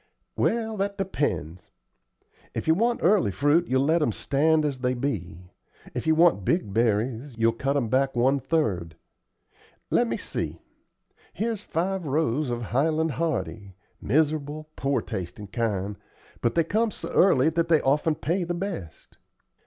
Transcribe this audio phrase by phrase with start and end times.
[0.35, 1.69] "Well, that depends.
[2.55, 5.51] If you want early fruit, you'll let 'em stand as they be;
[5.93, 8.95] if you want big berries, you'll cut 'em back one third.
[9.91, 10.59] Let me see.
[11.33, 15.97] Here's five rows of Highland Hardy; miserable poor tastin' kind;
[16.41, 19.17] but they come so early that they often pay the best.